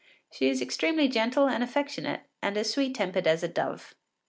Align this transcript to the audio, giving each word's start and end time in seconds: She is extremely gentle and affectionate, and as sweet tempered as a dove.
She 0.31 0.49
is 0.49 0.63
extremely 0.63 1.07
gentle 1.07 1.47
and 1.47 1.63
affectionate, 1.63 2.21
and 2.41 2.57
as 2.57 2.71
sweet 2.71 2.95
tempered 2.95 3.27
as 3.27 3.43
a 3.43 3.47
dove. 3.47 3.93